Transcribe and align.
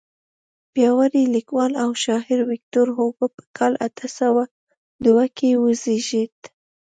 پیاوړی 0.73 1.23
لیکوال 1.35 1.71
او 1.83 1.89
شاعر 2.03 2.39
ویکتور 2.49 2.87
هوګو 2.97 3.25
په 3.35 3.41
کال 3.57 3.73
اته 3.87 4.07
سوه 4.19 4.43
دوه 5.05 5.25
کې 5.37 5.49
وزیږېد. 5.63 6.37